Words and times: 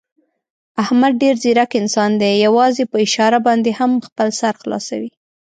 احمد 0.83 1.13
ډېر 1.21 1.35
ځیرک 1.43 1.71
انسان 1.81 2.11
دی، 2.21 2.33
یووازې 2.45 2.83
په 2.91 2.97
اشاره 3.05 3.39
باندې 3.47 3.71
هم 3.79 3.91
خپل 4.07 4.27
سر 4.39 4.53
خلاصوي. 4.61 5.11